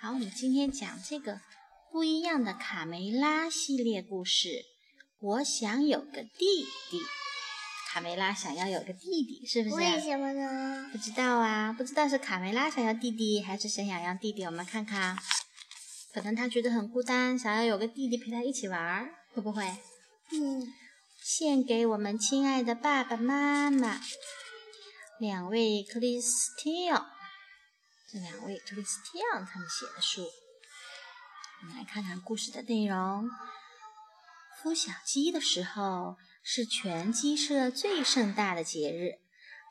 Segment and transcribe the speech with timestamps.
[0.00, 1.40] 好，我们今天讲这个
[1.90, 4.64] 不一样的卡梅拉系列故事。
[5.18, 7.00] 我想有个弟弟，
[7.88, 9.74] 卡梅拉想要有个弟弟，是不是？
[9.74, 10.88] 为什么呢？
[10.92, 14.44] 不知道啊，不知道是卡梅拉想要弟弟，还是谁想要弟弟？
[14.44, 15.18] 我们看看，
[16.14, 19.64] 可能他觉得很孤单，想要有个弟弟陪他一起玩儿，会不会？
[20.30, 20.72] 嗯。
[21.20, 24.00] 献给我们亲爱的爸爸妈妈，
[25.18, 27.04] 两位克里斯蒂奥，
[28.10, 30.22] 这两位克里斯蒂奥他们写的书。
[31.60, 33.28] 我们来看看故事的内容。
[34.62, 39.20] 孵小鸡的时候是全鸡舍最盛大的节日，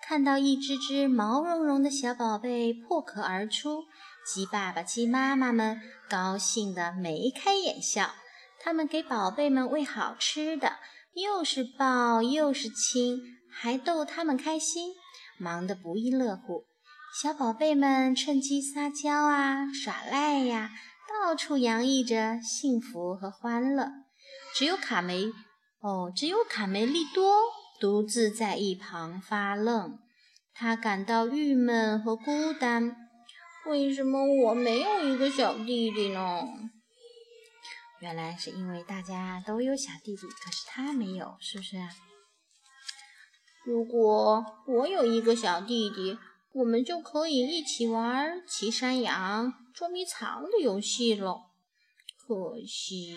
[0.07, 3.85] 看到一只只毛茸茸的小宝贝破壳而出，
[4.31, 8.13] 鸡爸爸、鸡妈妈们高兴得眉开眼笑。
[8.59, 10.77] 他们给宝贝们喂好吃的。
[11.13, 13.19] 又是抱又是亲，
[13.49, 14.93] 还逗他们开心，
[15.39, 16.67] 忙得不亦乐乎。
[17.13, 20.71] 小宝贝们趁机撒娇啊，耍赖呀，
[21.09, 23.87] 到处洋溢着幸福和欢乐。
[24.53, 25.31] 只有卡梅，
[25.79, 27.37] 哦，只有卡梅利多
[27.79, 29.97] 独自在一旁发愣，
[30.53, 32.95] 他感到郁闷和孤单。
[33.65, 36.43] 为什么我没有一个小弟弟呢？
[37.99, 41.77] 原来是因为大家都有小弟弟，可是他没有，是不是？
[43.65, 46.17] 如果我有一个小弟弟，
[46.57, 51.51] 我们就可以一起玩骑山羊、捉迷藏的游戏了。
[52.17, 53.15] 可惜，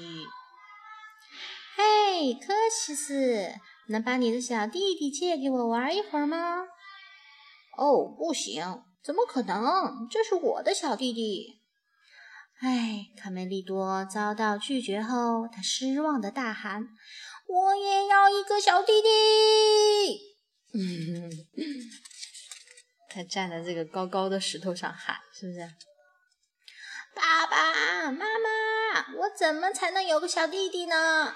[1.75, 3.49] 嘿，科西斯，
[3.89, 6.67] 能把你的小弟弟借给我玩一会儿吗？
[7.79, 10.07] 哦，不行，怎么可能？
[10.11, 11.63] 这是我的小弟弟。
[12.61, 16.89] 哎，卡梅利多遭到拒绝后，他失望的大喊
[17.49, 19.09] ：“我也要一个小弟弟！”
[23.11, 25.61] 他站在这个高高的石头上喊：“是不是？”
[27.15, 31.35] 爸爸妈妈，我怎么才能有个小弟弟呢？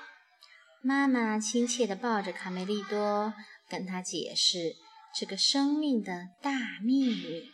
[0.82, 3.34] 妈妈亲切地抱着卡梅利多，
[3.68, 4.76] 跟他解释
[5.18, 7.50] 这个生命的大秘密。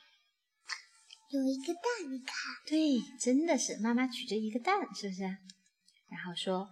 [1.31, 2.34] 有一个蛋，你看，
[2.66, 5.22] 对，真的是妈妈举着一个蛋，是不是？
[5.22, 6.69] 然后说，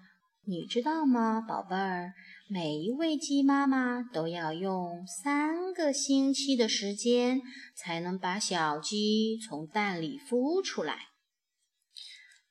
[0.47, 2.13] 你知道吗，宝贝儿，
[2.51, 7.43] 每一位鸡妈妈都要用三个星期的时间
[7.77, 11.09] 才能把小鸡从蛋里孵出来。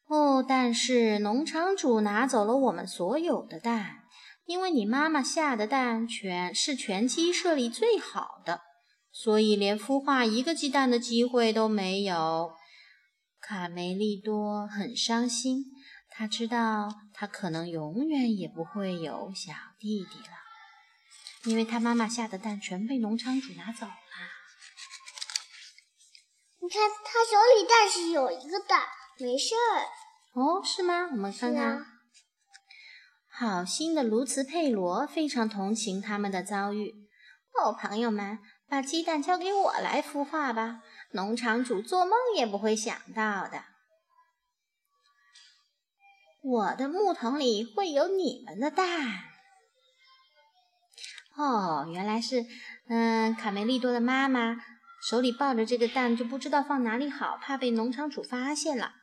[0.05, 4.03] 哦，但是农场主拿走了我们所有的蛋，
[4.45, 8.61] 因为你妈妈下的蛋全是全鸡舍里最好的。
[9.11, 12.51] 所以连孵化一个鸡蛋的机会都没有，
[13.41, 15.65] 卡梅利多很伤心。
[16.09, 16.87] 他知道
[17.19, 20.37] 他可能永远也不会有小弟弟了，
[21.45, 23.93] 因为他妈妈下的蛋全被农场主拿走了。
[26.59, 28.83] 你看，他手里但是有一个蛋，
[29.17, 29.81] 没事儿。
[30.39, 31.09] 哦，是吗？
[31.11, 31.83] 我们看看。
[33.27, 36.93] 好心的卢茨佩罗非常同情他们的遭遇。
[37.53, 38.37] 哦，朋友们。
[38.69, 43.63] 把鸡蛋交给我来孵化吧，农场主做梦也不会想到的。
[46.47, 48.87] 我的木桶里会有你们的蛋。
[51.35, 52.45] 哦，原来是，
[52.87, 54.55] 嗯，卡梅利多的妈妈
[55.09, 58.93] 手里抱着这个蛋，就不知道放哪里好，怕被农场主发现了。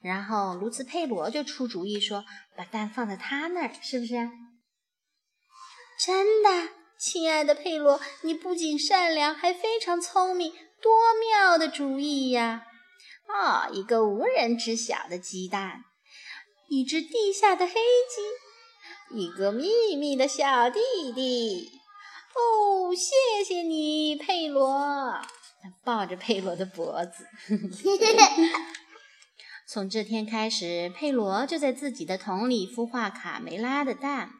[0.00, 2.24] 然后卢茨佩罗就出主意说，
[2.56, 4.14] 把蛋放在他那儿，是不是？
[6.00, 6.70] 真的。
[6.96, 10.50] 亲爱的佩罗，你不仅善良，还非常聪明，
[10.80, 10.90] 多
[11.20, 12.64] 妙的主意呀！
[13.28, 15.84] 哦，一个无人知晓的鸡蛋，
[16.68, 20.80] 一只地下的黑鸡，一个秘密的小弟
[21.14, 21.70] 弟。
[22.34, 25.20] 哦，谢谢你，佩罗！
[25.62, 27.26] 他抱着佩罗的脖子。
[29.66, 34.30] 从这天开始，佩罗就在自己的桶里孵化卡梅拉的蛋。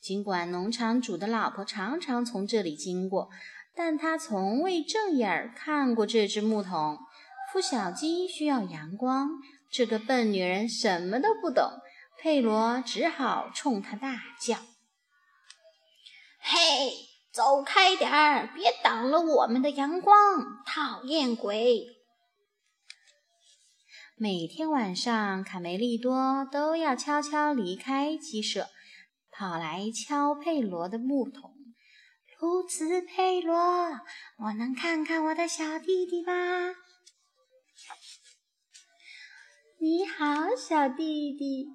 [0.00, 3.28] 尽管农场主的老婆常常从这里经过，
[3.74, 6.98] 但她从未正眼看过这只木桶。
[7.52, 9.30] 孵小鸡需要阳光，
[9.70, 11.70] 这个笨女人什么都不懂。
[12.18, 14.56] 佩罗只好冲她大叫
[16.40, 16.58] ：“嘿，
[17.32, 20.16] 走开点儿，别挡了我们的阳光！
[20.66, 21.86] 讨厌鬼！”
[24.16, 28.68] 每天晚上，卡梅利多都要悄悄离开鸡舍。
[29.30, 31.54] 跑来敲佩罗的木桶，
[32.40, 33.56] 卢茨佩罗，
[34.38, 36.74] 我能看看我的小弟弟吗？
[39.80, 41.68] 你好，小弟弟。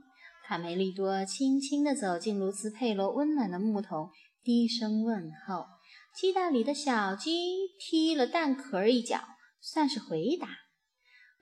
[0.45, 4.09] 卡梅利多轻轻地走进卢茨佩罗温暖的木桶，
[4.43, 5.67] 低声问候。
[6.13, 7.31] 鸡蛋里的小鸡
[7.79, 9.21] 踢了蛋壳一脚，
[9.61, 10.49] 算是回答。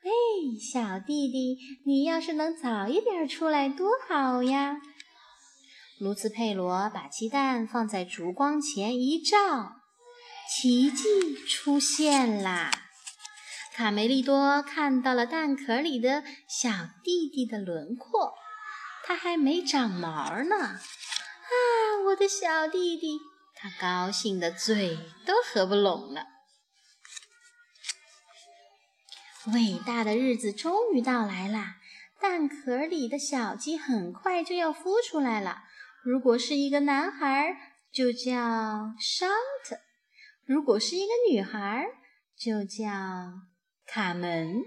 [0.04, 4.80] 喂，小弟弟，你要是能早一点出来多好呀！
[6.00, 9.78] 卢茨佩罗把鸡蛋放在烛光前一照，
[10.48, 12.69] 奇迹出现啦！
[13.74, 16.70] 卡梅利多看到了蛋壳里的小
[17.04, 18.34] 弟弟的轮廓，
[19.06, 20.56] 他还没长毛呢！
[20.56, 20.80] 啊，
[22.08, 23.18] 我的小弟弟！
[23.56, 26.26] 他高兴的嘴都合不拢了。
[29.54, 31.76] 伟大的日子终于到来了，
[32.20, 35.64] 蛋壳里的小鸡很快就要孵出来了。
[36.04, 37.56] 如果是一个男孩，
[37.92, 38.34] 就叫
[39.00, 39.30] 桑
[39.64, 39.78] 特；
[40.46, 41.88] 如果是一个女孩，
[42.38, 42.88] 就叫
[43.94, 44.64] 卡门。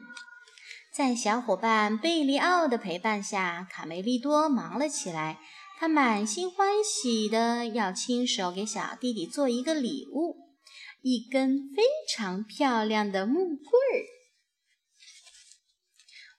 [0.92, 5.40] 在小伙伴贝利奥的陪伴下，卡梅利多忙了起来。
[5.78, 10.36] 他满心欢喜的要亲手给小弟弟做一个礼物——
[11.00, 11.82] 一根非
[12.14, 14.04] 常漂亮的木棍儿。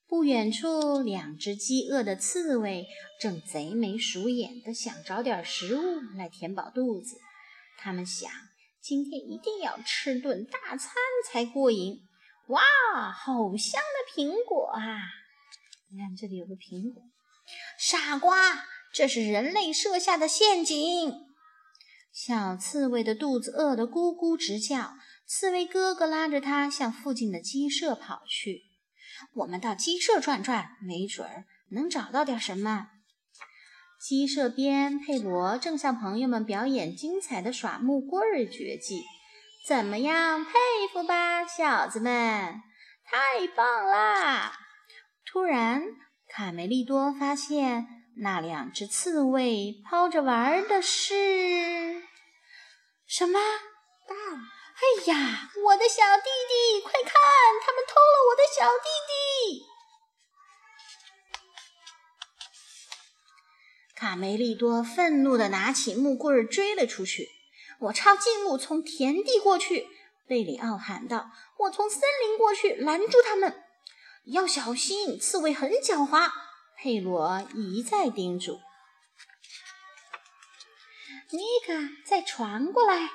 [0.07, 2.85] 不远处，两只饥饿的刺猬
[3.19, 7.17] 正贼眉鼠眼的想找点食物来填饱肚子。
[7.79, 8.31] 他们想，
[8.79, 10.93] 今天一定要吃顿大餐
[11.27, 12.07] 才过瘾。
[12.47, 12.61] 哇，
[13.11, 14.99] 好香的苹果啊！
[15.89, 17.01] 你看，这里有个苹果。
[17.79, 18.37] 傻瓜，
[18.93, 21.13] 这是人类设下的陷阱！
[22.11, 24.93] 小刺猬的肚子饿得咕咕直叫，
[25.25, 28.63] 刺猬哥哥拉着它向附近的鸡舍跑去。
[29.33, 32.89] 我们到鸡舍转转，没准儿能找到点什么。
[33.99, 39.03] 鸡舍边，佩罗正向朋友们表演精彩的耍木棍儿绝技，
[39.67, 40.45] 怎么样？
[40.45, 40.51] 佩
[40.93, 42.61] 服吧，小子们！
[43.03, 44.53] 太棒啦！
[45.25, 45.81] 突然，
[46.27, 52.03] 卡梅利多发现那两只刺猬抛着玩的是
[53.07, 53.39] 什么？
[54.07, 54.15] 蛋。
[54.75, 54.81] 哎
[55.11, 57.11] 呀，我的小弟弟，快看，
[57.65, 59.65] 他们偷了我的小弟弟！
[63.95, 67.29] 卡梅利多愤怒地拿起木棍追了出去。
[67.79, 69.87] 我抄近路从田地过去，
[70.27, 73.63] 贝里奥喊道：“我从森林过去，拦住他们。
[74.25, 76.31] 要小心，刺猬很狡猾。”
[76.77, 78.59] 佩罗一再叮嘱。
[81.31, 81.73] 尼克，
[82.05, 83.09] 再传过来。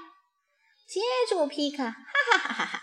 [0.87, 1.85] 接住，皮克！
[1.85, 1.93] 哈
[2.33, 2.83] 哈哈哈哈！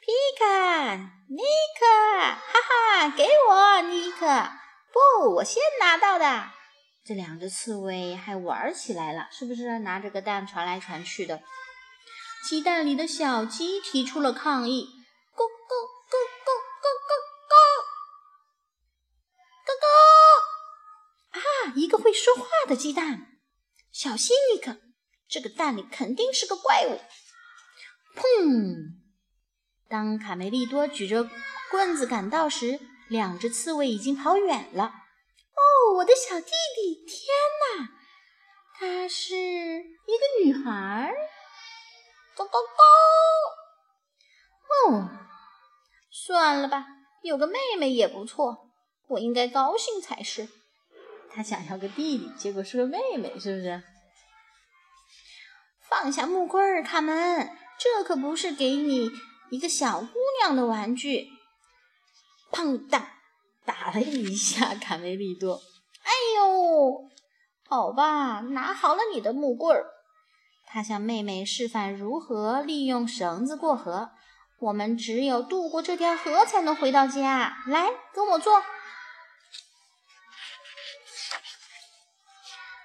[0.00, 0.96] 皮克，
[1.28, 1.42] 尼
[1.78, 1.86] 克！
[2.20, 2.38] 哈
[2.68, 4.26] 哈，给我，尼克！
[4.92, 6.52] 不，我先拿到的。
[7.10, 9.80] 这两只刺猬还玩起来了，是不是？
[9.80, 11.42] 拿着个蛋传来传去的。
[12.44, 14.86] 鸡蛋里的小鸡提出了抗议：
[15.34, 15.74] 咕咕
[16.08, 16.14] 咕
[16.46, 17.26] 咕咕咕
[19.66, 19.74] 咕
[21.34, 21.40] 咕！
[21.40, 21.42] 啊，
[21.74, 23.40] 一个会说话的鸡蛋！
[23.90, 24.78] 小心，尼克！
[25.28, 27.00] 这个蛋里肯定是个怪物。
[28.14, 29.00] 砰！
[29.88, 31.28] 当卡梅利多举着
[31.72, 32.78] 棍子赶到时，
[33.08, 34.99] 两只刺猬已经跑远了。
[35.60, 37.04] 哦，我的小弟弟！
[37.06, 37.26] 天
[37.60, 37.90] 哪，
[38.78, 41.12] 她是一个女孩！
[42.34, 42.82] 高高高！
[44.96, 45.10] 哦，
[46.10, 46.86] 算了吧，
[47.22, 48.70] 有个妹妹也不错，
[49.08, 50.48] 我应该高兴才是。
[51.32, 53.82] 他想要个弟弟，结果是个妹妹，是不是？
[55.88, 57.56] 放下木棍儿，卡门。
[57.78, 59.10] 这可不是给你
[59.50, 60.08] 一个小姑
[60.40, 61.28] 娘的玩具！
[62.52, 63.06] 砰当，
[63.70, 65.62] 打了一下卡梅利多。
[66.02, 67.08] 哎呦，
[67.68, 69.86] 好吧，拿好了你的木棍儿。
[70.66, 74.10] 他向妹妹示范如何利用绳子过河。
[74.58, 77.62] 我们只有渡过这条河才能回到家。
[77.68, 78.60] 来，跟我做。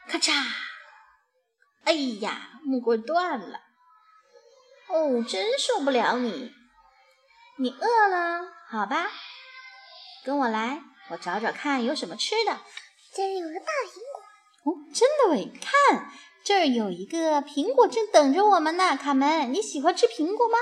[0.07, 0.31] 咔嚓！
[1.83, 3.59] 哎呀，木棍断了。
[4.87, 6.53] 哦，真受不了你！
[7.57, 8.47] 你饿了？
[8.69, 9.07] 好吧，
[10.25, 12.59] 跟我来，我找找看有什么吃的。
[13.13, 14.71] 这儿有个大苹果。
[14.71, 15.51] 哦，真的喂！
[15.61, 16.11] 看，
[16.43, 18.97] 这儿有一个苹果正等着我们呢。
[18.97, 20.57] 卡门，你喜欢吃苹果吗？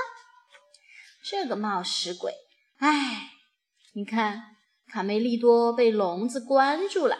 [1.24, 2.34] 这个冒失鬼！
[2.76, 3.30] 哎，
[3.94, 4.42] 你看，
[4.92, 7.16] 卡梅利多被笼子关住了。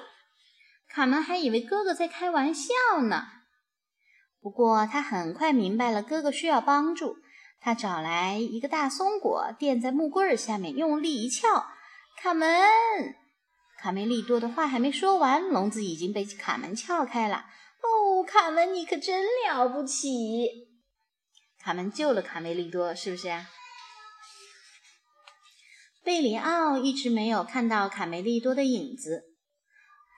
[0.87, 2.75] 卡门还以为哥哥在开玩笑
[3.09, 3.25] 呢。
[4.43, 7.17] 不过他很快明白了，哥哥需要帮助。
[7.59, 11.69] 他找来一个大松果，垫在木棍下面，用力一撬。
[12.17, 12.49] 卡门，
[13.79, 17.47] 卡梅利多的话还没说完，笼子已经被卡门撬开了。
[17.83, 20.69] 哦，卡门，你可真了不起！
[21.63, 23.51] 卡门救了卡梅利多，是不是啊？
[26.03, 29.25] 贝里奥一直没有看到卡梅利多的影子。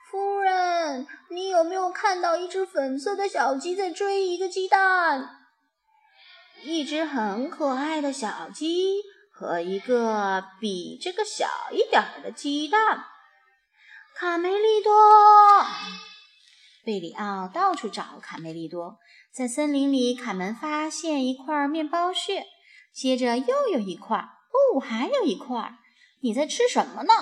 [0.09, 5.29] 夫人，你有没有看到一只粉色的小鸡在追一个鸡蛋？
[6.63, 9.01] 一只很可爱的小鸡
[9.39, 13.05] 和一个比这个小一点的鸡蛋。
[14.15, 15.63] 卡梅利多，
[16.83, 18.97] 贝里奥到处找卡梅利多。
[19.31, 22.47] 在森林里，卡门发现一块面包屑，
[22.91, 25.77] 接着又有一块，哦，还有一块。
[26.21, 27.13] 你在吃什么呢？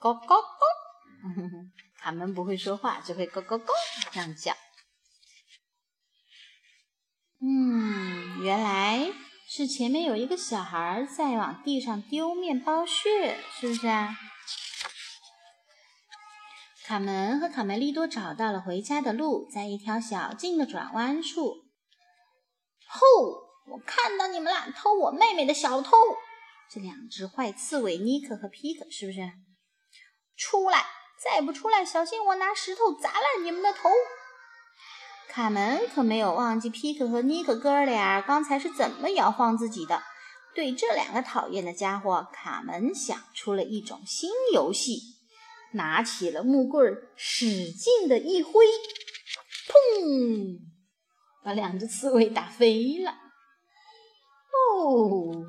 [0.00, 1.70] 咕咕咕！
[1.96, 3.68] 卡门不会说话，只会咕咕咕
[4.10, 4.52] 这样叫。
[7.40, 9.12] 嗯，原来
[9.48, 14.16] 是前面有一个小孩在往地上丢面包屑，是不是啊？
[16.84, 21.64] 卡门和卡梅利多找到了回家的路，在一条小径的转弯处。
[22.88, 23.00] 吼！
[23.72, 25.96] 我看到你们了，偷我妹妹的小偷！
[26.68, 29.20] 这两只坏刺猬尼克和皮克，是不是？
[30.36, 30.84] 出来！
[31.22, 33.88] 再不出来，小心我拿石头砸烂你们的头！
[35.36, 40.02] 卡门可没有忘记皮克和尼克哥俩刚才是怎么摇晃自己的。
[40.54, 44.98] 对这两个讨厌的家伙，卡门想出了一种新游戏，
[45.74, 48.64] 拿起了木棍，使劲的一挥，
[49.68, 50.58] 砰！
[51.44, 53.10] 把两只刺猬打飞了。
[54.70, 55.44] 哦，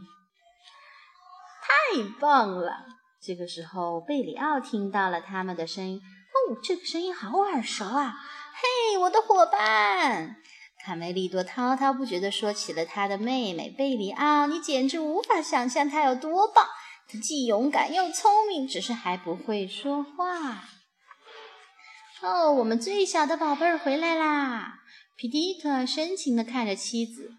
[1.64, 2.74] 太棒了！
[3.22, 5.96] 这个时候，贝里奥听到了他们的声音。
[5.96, 8.16] 哦，这个声音好耳熟啊！
[8.60, 10.38] 嘿，我的伙伴！
[10.84, 14.48] 卡梅利多滔滔不绝地说起了他的妹妹贝里奥。
[14.48, 16.66] 你简直无法想象她有多棒！
[17.08, 20.64] 她既勇敢又聪明，只是还不会说话。
[22.22, 24.80] 哦，我们最小的宝贝儿回来啦！
[25.16, 27.34] 皮蒂特深情地看着妻子。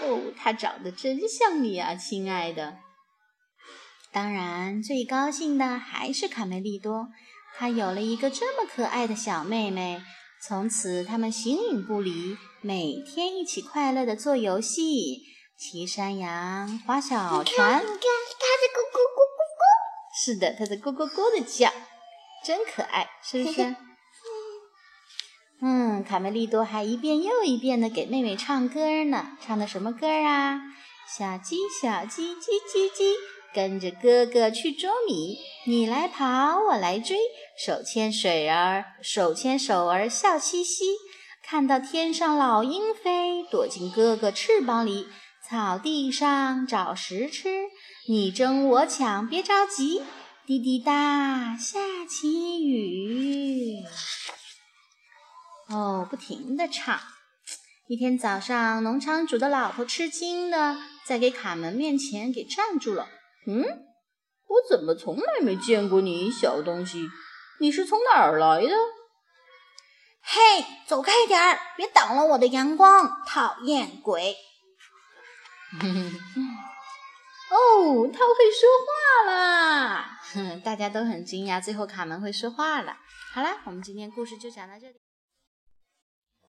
[0.00, 2.78] 哦，她长得真像你啊，亲爱的。
[4.10, 7.10] 当然，最高兴的还是卡梅利多，
[7.56, 10.02] 他有了一个这么可爱的小妹妹。
[10.40, 15.22] 从此，他们形影不离，每天一起快乐的做游戏，
[15.56, 17.82] 骑山羊，划小船。
[17.82, 19.62] 你看，它在咕咕咕咕咕。
[20.24, 21.72] 是的，它在咕咕咕的叫，
[22.44, 23.76] 真可爱，是不是？
[25.60, 29.36] 嗯，卡梅利多还一遍又一遍的给妹妹唱歌呢。
[29.40, 30.60] 唱的什么歌啊？
[31.18, 33.14] 小鸡，小鸡，叽叽叽，
[33.52, 35.36] 跟着哥哥去捉米。
[35.68, 37.18] 你来跑，我来追，
[37.62, 40.86] 手牵水儿，手牵手儿笑嘻嘻。
[41.42, 45.06] 看到天上老鹰飞，躲进哥哥翅膀里。
[45.46, 47.66] 草地上找食吃，
[48.08, 50.02] 你争我抢，别着急。
[50.46, 53.84] 滴滴答，下起雨。
[55.68, 56.98] 哦，不停的唱。
[57.88, 63.06] 一天早上，农场主的老婆吃惊的在给卡门面前给站住了。
[63.46, 63.64] 嗯，
[64.48, 67.08] 我怎么从来没见过你，小东西？
[67.60, 68.68] 你是从哪儿来的？
[70.22, 73.22] 嘿，走开点儿，别挡了我的阳光！
[73.26, 74.36] 讨厌鬼！
[77.50, 78.88] 哦，他会说话
[79.30, 80.04] 了！
[80.64, 82.96] 大家都很惊讶，最后卡门会说话了。
[83.32, 84.94] 好啦，我们今天故事就讲到这里。